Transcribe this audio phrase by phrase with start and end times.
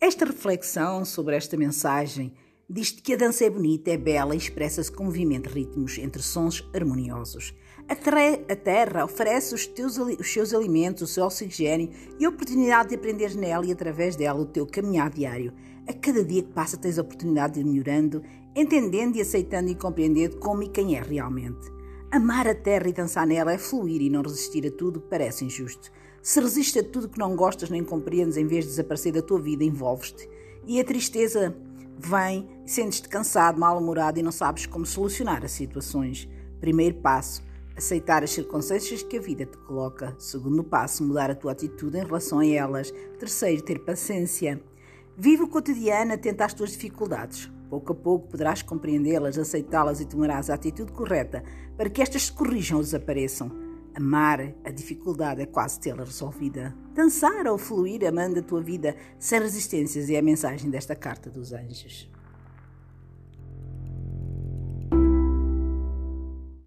[0.00, 2.32] Esta reflexão sobre esta mensagem
[2.68, 6.20] diz que a dança é bonita, é bela e expressa-se com movimento de ritmos entre
[6.20, 7.54] sons harmoniosos.
[7.88, 12.96] A, terra oferece os, teus, os seus alimentos, o seu oxigênio e a oportunidade de
[12.96, 15.52] aprender nela e através dela o teu caminhar diário.
[15.86, 18.20] A cada dia que passa tens a oportunidade de ir melhorando,
[18.56, 21.70] entendendo e aceitando e compreendendo como e quem é realmente.
[22.10, 25.44] Amar a terra e dançar nela é fluir e não resistir a tudo que parece
[25.44, 25.92] injusto.
[26.22, 29.40] Se resistes a tudo que não gostas nem compreendes, em vez de desaparecer da tua
[29.40, 30.28] vida, envolves-te.
[30.64, 31.52] E a tristeza
[31.98, 36.28] vem, sentes-te cansado, mal-humorado e não sabes como solucionar as situações.
[36.60, 37.42] Primeiro passo,
[37.76, 40.14] aceitar as circunstâncias que a vida te coloca.
[40.16, 42.92] Segundo passo, mudar a tua atitude em relação a elas.
[43.18, 44.62] Terceiro, ter paciência.
[45.18, 47.50] Vive o cotidiano atento às tuas dificuldades.
[47.68, 51.42] Pouco a pouco poderás compreendê-las, aceitá-las e tomarás a atitude correta
[51.76, 53.71] para que estas se corrijam ou desapareçam.
[53.94, 56.74] Amar a dificuldade é quase tê-la resolvida.
[56.94, 61.52] Dançar ou fluir amando a tua vida sem resistências é a mensagem desta carta dos
[61.52, 62.10] anjos.